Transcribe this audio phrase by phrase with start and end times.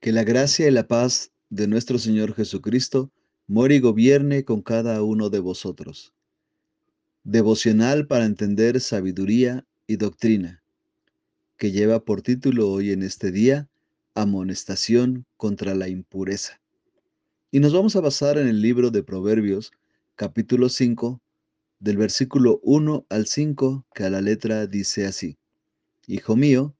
[0.00, 3.12] Que la gracia y la paz de nuestro Señor Jesucristo
[3.46, 6.14] more y gobierne con cada uno de vosotros.
[7.22, 10.62] Devocional para entender sabiduría y doctrina,
[11.58, 13.68] que lleva por título hoy en este día
[14.14, 16.62] Amonestación contra la impureza.
[17.50, 19.70] Y nos vamos a basar en el libro de Proverbios,
[20.14, 21.20] capítulo 5,
[21.78, 25.36] del versículo 1 al 5, que a la letra dice así.
[26.06, 26.74] Hijo mío,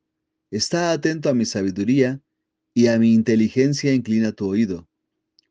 [0.50, 2.22] está atento a mi sabiduría
[2.80, 4.88] y a mi inteligencia inclina tu oído,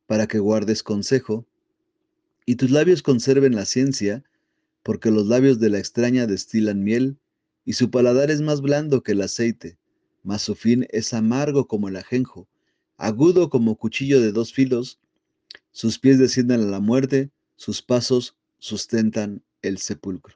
[0.07, 1.45] para que guardes consejo,
[2.47, 4.23] y tus labios conserven la ciencia,
[4.81, 7.19] porque los labios de la extraña destilan miel,
[7.65, 9.77] y su paladar es más blando que el aceite,
[10.23, 12.47] mas su fin es amargo como el ajenjo,
[12.97, 14.97] agudo como cuchillo de dos filos,
[15.71, 20.35] sus pies descienden a la muerte, sus pasos sustentan el sepulcro.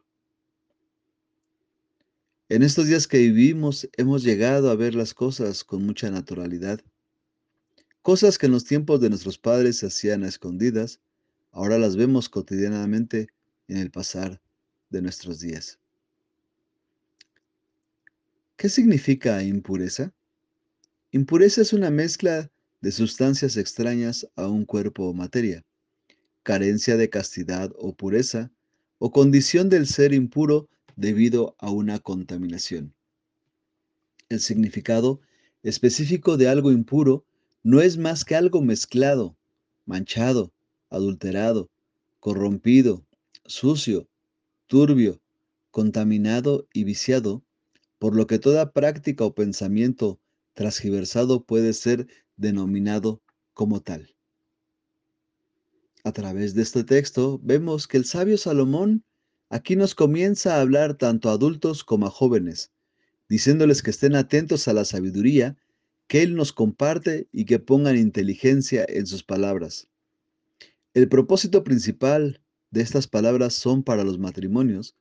[2.50, 6.82] En estos días que vivimos hemos llegado a ver las cosas con mucha naturalidad.
[8.04, 11.00] Cosas que en los tiempos de nuestros padres se hacían a escondidas,
[11.54, 13.30] ahora las vemos cotidianamente
[13.70, 14.42] en el pasar
[14.90, 15.80] de nuestros días.
[18.58, 20.14] ¿Qué significa impureza?
[21.12, 25.64] Impureza es una mezcla de sustancias extrañas a un cuerpo o materia,
[26.44, 28.52] carencia de castidad o pureza,
[28.98, 32.94] o condición del ser impuro debido a una contaminación.
[34.28, 35.22] El significado
[35.64, 37.26] específico de algo impuro
[37.64, 39.36] no es más que algo mezclado,
[39.86, 40.54] manchado,
[40.90, 41.70] adulterado,
[42.20, 43.06] corrompido,
[43.46, 44.08] sucio,
[44.68, 45.22] turbio,
[45.72, 47.44] contaminado y viciado,
[47.98, 50.20] por lo que toda práctica o pensamiento
[50.54, 53.22] transgiversado puede ser denominado
[53.54, 54.14] como tal.
[56.04, 59.04] A través de este texto vemos que el sabio Salomón
[59.54, 62.72] Aquí nos comienza a hablar tanto a adultos como a jóvenes,
[63.30, 65.56] diciéndoles que estén atentos a la sabiduría
[66.08, 69.88] que Él nos comparte y que pongan inteligencia en sus palabras.
[70.94, 74.96] El propósito principal de estas palabras son para los matrimonios,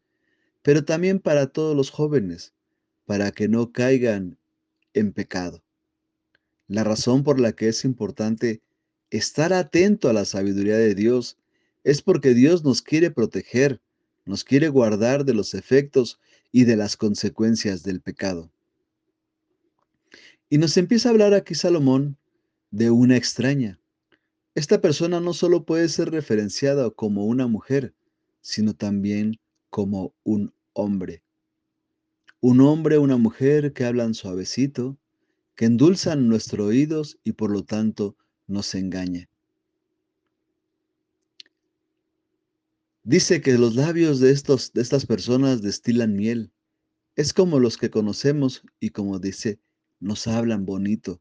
[0.62, 2.54] pero también para todos los jóvenes,
[3.04, 4.38] para que no caigan
[4.94, 5.62] en pecado.
[6.68, 8.62] La razón por la que es importante
[9.10, 11.36] estar atento a la sabiduría de Dios
[11.84, 13.80] es porque Dios nos quiere proteger,
[14.24, 16.18] nos quiere guardar de los efectos
[16.52, 18.50] y de las consecuencias del pecado.
[20.52, 22.18] Y nos empieza a hablar aquí Salomón
[22.70, 23.80] de una extraña.
[24.54, 27.94] Esta persona no solo puede ser referenciada como una mujer,
[28.42, 31.22] sino también como un hombre.
[32.42, 34.98] Un hombre, una mujer que hablan suavecito,
[35.54, 38.14] que endulzan nuestros oídos y por lo tanto
[38.46, 39.30] nos engaña.
[43.04, 46.52] Dice que los labios de, estos, de estas personas destilan miel.
[47.16, 49.58] Es como los que conocemos y como dice,
[50.02, 51.20] nos hablan bonito.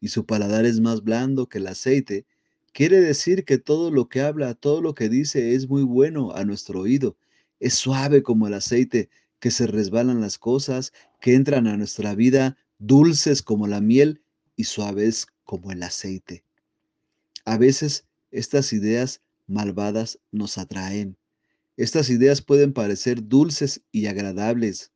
[0.00, 2.26] Y su paladar es más blando que el aceite.
[2.72, 6.44] Quiere decir que todo lo que habla, todo lo que dice es muy bueno a
[6.44, 7.16] nuestro oído.
[7.60, 9.08] Es suave como el aceite,
[9.38, 14.22] que se resbalan las cosas, que entran a nuestra vida dulces como la miel
[14.56, 16.44] y suaves como el aceite.
[17.44, 21.16] A veces estas ideas malvadas nos atraen.
[21.76, 24.92] Estas ideas pueden parecer dulces y agradables.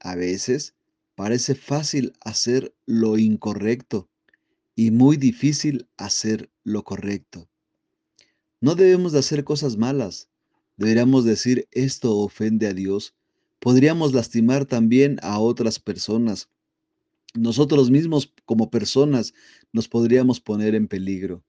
[0.00, 0.74] A veces
[1.20, 4.08] parece fácil hacer lo incorrecto
[4.74, 7.46] y muy difícil hacer lo correcto.
[8.62, 10.30] No debemos de hacer cosas malas.
[10.78, 13.14] Deberíamos decir esto ofende a Dios.
[13.58, 16.48] Podríamos lastimar también a otras personas.
[17.34, 19.34] Nosotros mismos como personas
[19.74, 21.44] nos podríamos poner en peligro.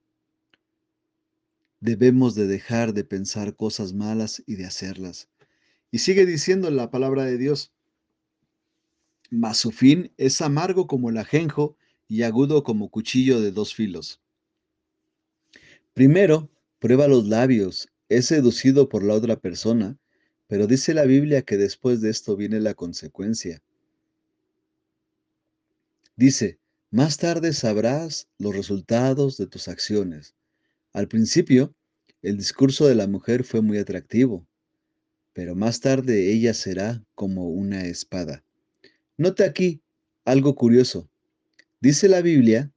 [1.79, 5.29] Debemos de dejar de pensar cosas malas y de hacerlas.
[5.91, 7.71] Y sigue diciendo la palabra de Dios,
[9.31, 11.77] mas su fin es amargo como el ajenjo
[12.07, 14.19] y agudo como cuchillo de dos filos.
[15.93, 19.97] Primero, prueba los labios, es seducido por la otra persona,
[20.47, 23.61] pero dice la Biblia que después de esto viene la consecuencia.
[26.17, 26.59] Dice,
[26.89, 30.35] más tarde sabrás los resultados de tus acciones.
[30.91, 31.73] Al principio,
[32.21, 34.45] el discurso de la mujer fue muy atractivo,
[35.31, 38.43] pero más tarde ella será como una espada.
[39.21, 39.83] Nota aquí
[40.25, 41.07] algo curioso.
[41.79, 42.71] Dice la Biblia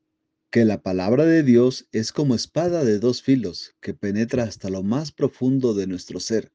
[0.51, 4.83] que la palabra de Dios es como espada de dos filos que penetra hasta lo
[4.83, 6.53] más profundo de nuestro ser.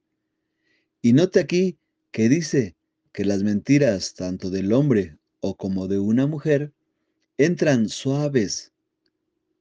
[1.01, 1.79] Y note aquí
[2.11, 2.75] que dice
[3.11, 6.71] que las mentiras tanto del hombre o como de una mujer
[7.39, 8.71] entran suaves,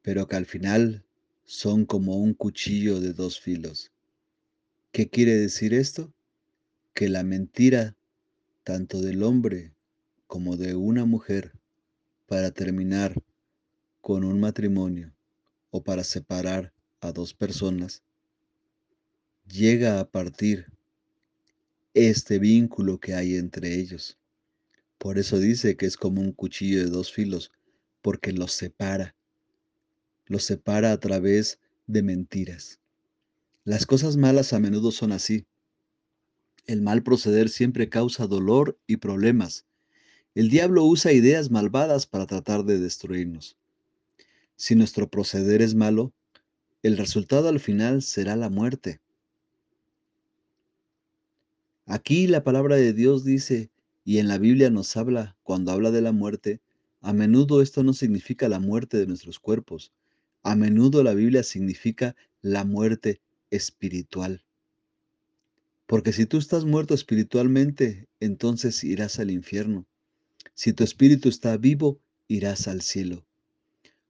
[0.03, 1.07] pero que al final
[1.47, 3.93] son como un cuchillo de dos filos.
[4.93, 6.13] ¿Qué quiere decir esto?
[6.93, 7.97] Que la mentira,
[8.63, 9.73] tanto del hombre
[10.29, 11.53] como de una mujer,
[12.27, 13.15] para terminar
[14.03, 15.13] con un matrimonio
[15.71, 18.03] o para separar a dos personas,
[19.47, 20.67] llega a partir
[21.95, 24.19] este vínculo que hay entre ellos.
[24.99, 27.51] Por eso dice que es como un cuchillo de dos filos,
[28.03, 29.17] porque los separa.
[30.27, 32.81] Los separa a través de mentiras.
[33.65, 35.47] Las cosas malas a menudo son así.
[36.67, 39.65] El mal proceder siempre causa dolor y problemas.
[40.39, 43.57] El diablo usa ideas malvadas para tratar de destruirnos.
[44.55, 46.13] Si nuestro proceder es malo,
[46.85, 49.01] el resultado al final será la muerte.
[51.87, 53.69] Aquí la palabra de Dios dice,
[54.05, 56.61] y en la Biblia nos habla, cuando habla de la muerte,
[57.01, 59.93] a menudo esto no significa la muerte de nuestros cuerpos,
[60.45, 63.21] a menudo la Biblia significa la muerte
[63.51, 64.45] espiritual.
[65.89, 69.88] Porque si tú estás muerto espiritualmente, entonces irás al infierno.
[70.55, 73.25] Si tu espíritu está vivo, irás al cielo.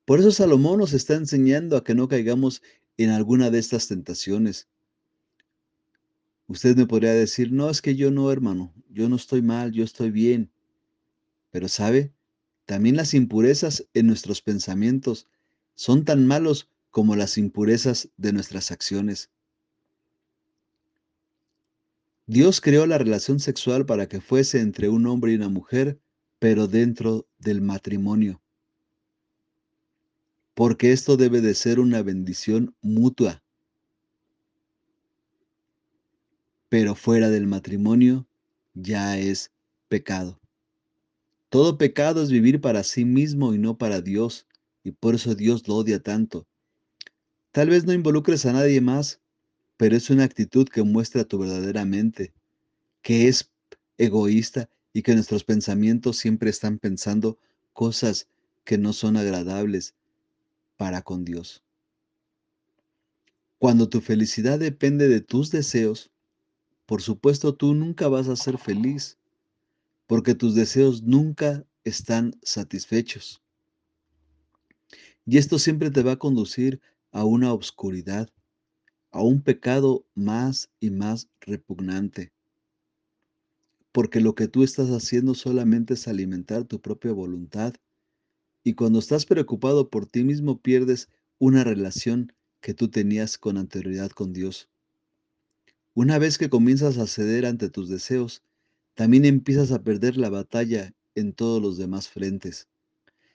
[0.04, 2.62] Por eso Salomón nos está enseñando a que no caigamos
[2.96, 4.68] en alguna de estas tentaciones.
[6.46, 9.84] Usted me podría decir, no, es que yo no, hermano, yo no estoy mal, yo
[9.84, 10.50] estoy bien.
[11.50, 12.12] Pero sabe,
[12.64, 15.26] también las impurezas en nuestros pensamientos
[15.74, 19.30] son tan malos como las impurezas de nuestras acciones.
[22.26, 25.98] Dios creó la relación sexual para que fuese entre un hombre y una mujer,
[26.38, 28.40] pero dentro del matrimonio.
[30.54, 33.42] Porque esto debe de ser una bendición mutua.
[36.68, 38.26] pero fuera del matrimonio
[38.74, 39.50] ya es
[39.88, 40.40] pecado.
[41.48, 44.46] Todo pecado es vivir para sí mismo y no para Dios,
[44.84, 46.46] y por eso Dios lo odia tanto.
[47.52, 49.20] Tal vez no involucres a nadie más,
[49.78, 52.34] pero es una actitud que muestra tu verdadera mente,
[53.00, 53.50] que es
[53.96, 54.68] egoísta
[54.98, 57.38] y que nuestros pensamientos siempre están pensando
[57.72, 58.26] cosas
[58.64, 59.94] que no son agradables
[60.76, 61.62] para con Dios.
[63.58, 66.10] Cuando tu felicidad depende de tus deseos,
[66.84, 69.18] por supuesto tú nunca vas a ser feliz,
[70.08, 73.40] porque tus deseos nunca están satisfechos.
[75.24, 76.80] Y esto siempre te va a conducir
[77.12, 78.28] a una obscuridad,
[79.12, 82.32] a un pecado más y más repugnante.
[83.92, 87.74] Porque lo que tú estás haciendo solamente es alimentar tu propia voluntad.
[88.62, 91.08] Y cuando estás preocupado por ti mismo pierdes
[91.38, 94.68] una relación que tú tenías con anterioridad con Dios.
[95.94, 98.42] Una vez que comienzas a ceder ante tus deseos,
[98.94, 102.68] también empiezas a perder la batalla en todos los demás frentes.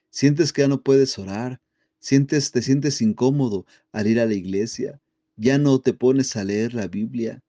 [0.09, 1.61] Sientes que ya no puedes orar,
[1.99, 5.01] sientes, te sientes incómodo al ir a la iglesia,
[5.35, 7.43] ya no te pones a leer la Biblia,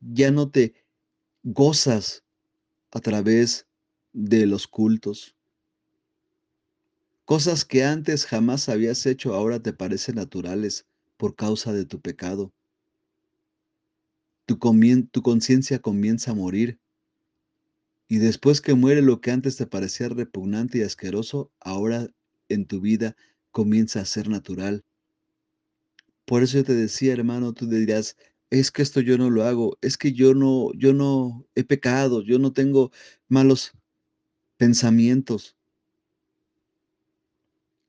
[0.00, 0.74] ya no te
[1.42, 2.24] gozas
[2.90, 3.66] a través
[4.12, 5.34] de los cultos.
[7.24, 10.86] Cosas que antes jamás habías hecho ahora te parecen naturales
[11.16, 12.52] por causa de tu pecado
[14.46, 16.78] tu, conciencia comienza a morir.
[18.08, 22.08] Y después que muere lo que antes te parecía repugnante y asqueroso, ahora
[22.48, 23.16] en tu vida
[23.50, 24.84] comienza a ser natural.
[26.26, 28.16] Por eso yo te decía, hermano, tú dirás,
[28.60, 32.22] es que esto yo no lo hago, es que yo no, yo no he pecado,
[32.22, 32.90] yo no tengo
[33.28, 33.72] malos
[34.58, 35.56] pensamientos.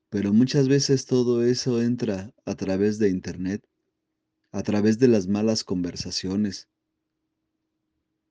[0.08, 3.64] Pero muchas veces todo eso entra a través de internet
[4.52, 6.68] a través de las malas conversaciones.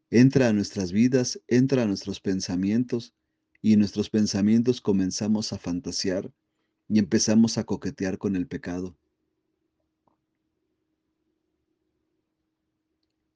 [0.10, 3.14] Entra a nuestras vidas, entra a nuestros pensamientos
[3.62, 6.32] y nuestros pensamientos comenzamos a fantasear
[6.88, 8.98] y empezamos a coquetear con el pecado.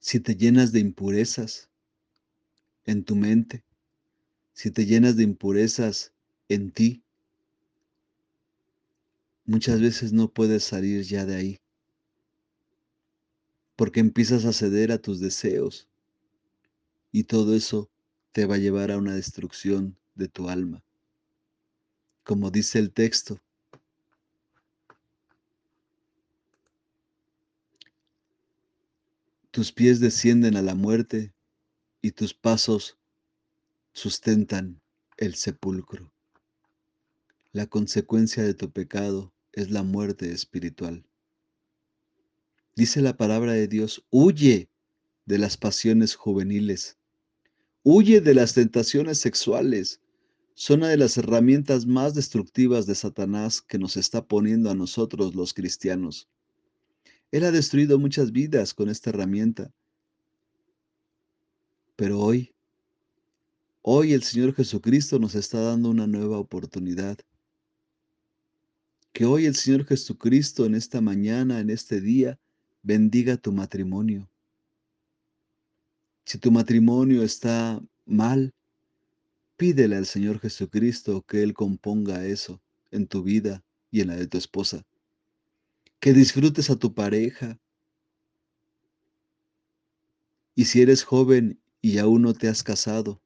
[0.00, 1.68] Si te llenas de impurezas
[2.84, 3.64] en tu mente,
[4.52, 6.12] si te llenas de impurezas
[6.48, 7.02] en ti,
[9.44, 11.60] muchas veces no puedes salir ya de ahí
[13.78, 15.86] porque empiezas a ceder a tus deseos
[17.12, 17.88] y todo eso
[18.32, 20.82] te va a llevar a una destrucción de tu alma.
[22.24, 23.40] Como dice el texto,
[29.50, 31.32] tus pies descienden a la muerte
[32.02, 32.98] y tus pasos
[33.92, 34.80] sustentan
[35.16, 36.12] el sepulcro.
[37.52, 41.04] La consecuencia de tu pecado es la muerte espiritual.
[42.76, 44.68] Dice la palabra de Dios, huye
[45.24, 46.96] de las pasiones juveniles,
[47.82, 50.00] huye de las tentaciones sexuales.
[50.54, 55.34] Son una de las herramientas más destructivas de Satanás que nos está poniendo a nosotros
[55.34, 56.28] los cristianos.
[57.30, 59.70] Él ha destruido muchas vidas con esta herramienta.
[61.96, 62.54] Pero hoy,
[63.82, 67.18] hoy el Señor Jesucristo nos está dando una nueva oportunidad.
[69.12, 72.38] Que hoy el Señor Jesucristo en esta mañana, en este día,
[72.82, 74.30] bendiga tu matrimonio.
[76.24, 78.54] Si tu matrimonio está mal,
[79.56, 84.26] pídele al Señor Jesucristo que Él componga eso en tu vida y en la de
[84.26, 84.86] tu esposa.
[86.00, 87.58] Que disfrutes a tu pareja.
[90.54, 93.20] Y si eres joven y aún no te has casado,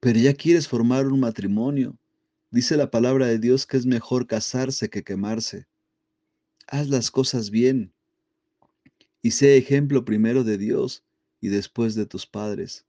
[0.00, 1.98] pero ya quieres formar un matrimonio,
[2.50, 5.66] dice la palabra de Dios que es mejor casarse que quemarse.
[6.66, 7.92] Haz las cosas bien
[9.22, 11.04] y sé ejemplo primero de Dios
[11.40, 12.86] y después de tus padres.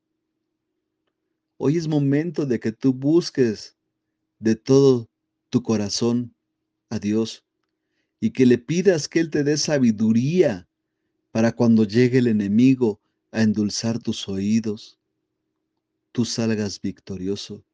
[1.57, 3.75] Hoy es momento de que tú busques
[4.39, 5.09] de todo
[5.49, 6.33] tu corazón
[6.89, 7.45] a Dios
[8.21, 10.69] y que le pidas que Él te dé sabiduría
[11.31, 13.01] para cuando llegue el enemigo
[13.31, 14.99] a endulzar tus oídos,
[16.11, 17.65] tú salgas victorioso,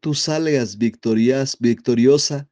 [0.00, 2.48] tú salgas victorias, victoriosa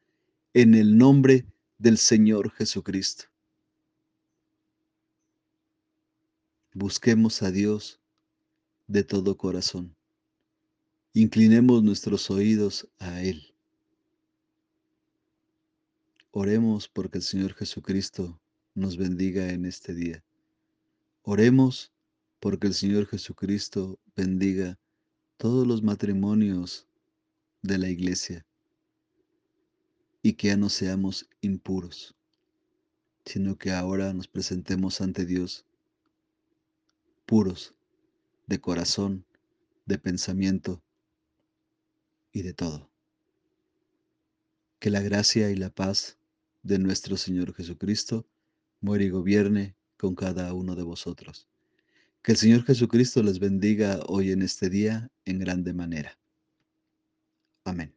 [0.54, 1.44] en el nombre
[1.78, 3.24] del Señor Jesucristo.
[6.72, 8.00] Busquemos a Dios
[8.86, 9.96] de todo corazón.
[11.14, 13.51] Inclinemos nuestros oídos a Él.
[16.34, 18.40] Oremos porque el Señor Jesucristo
[18.74, 20.24] nos bendiga en este día.
[21.20, 21.92] Oremos
[22.40, 24.78] porque el Señor Jesucristo bendiga
[25.36, 26.88] todos los matrimonios
[27.60, 28.46] de la iglesia
[30.22, 32.14] y que ya no seamos impuros,
[33.26, 35.66] sino que ahora nos presentemos ante Dios
[37.26, 37.74] puros
[38.46, 39.26] de corazón,
[39.84, 40.82] de pensamiento
[42.32, 42.90] y de todo.
[44.78, 46.16] Que la gracia y la paz
[46.62, 48.26] de nuestro Señor Jesucristo
[48.80, 51.48] muere y gobierne con cada uno de vosotros.
[52.22, 56.18] Que el Señor Jesucristo les bendiga hoy en este día en grande manera.
[57.64, 57.94] Amén.